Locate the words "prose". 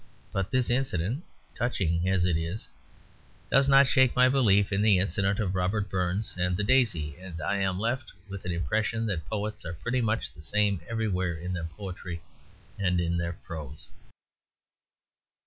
13.33-13.89